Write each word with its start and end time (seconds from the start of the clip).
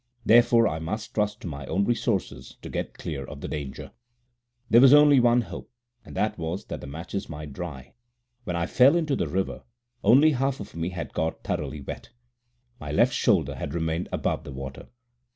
Therefore 0.25 0.67
I 0.67 0.79
must 0.79 1.13
trust 1.13 1.41
to 1.41 1.47
my 1.47 1.67
own 1.67 1.85
resources 1.85 2.57
to 2.63 2.71
get 2.71 2.97
clear 2.97 3.23
of 3.23 3.41
the 3.41 3.47
danger. 3.47 3.91
There 4.67 4.81
was 4.81 4.95
only 4.95 5.19
one 5.19 5.41
hope, 5.41 5.69
and 6.03 6.15
that 6.15 6.39
was 6.39 6.65
that 6.65 6.81
the 6.81 6.87
matches 6.87 7.29
might 7.29 7.53
dry. 7.53 7.93
When 8.43 8.55
I 8.55 8.65
fell 8.65 8.95
into 8.95 9.15
the 9.15 9.27
river, 9.27 9.63
only 10.03 10.31
half 10.31 10.59
of 10.59 10.75
me 10.75 10.89
had 10.89 11.13
got 11.13 11.43
thoroughly 11.43 11.81
wet. 11.81 12.09
My 12.79 12.91
left 12.91 13.13
shoulder 13.13 13.53
had 13.53 13.75
remained 13.75 14.09
above 14.11 14.43
the 14.43 14.51
water. 14.53 14.87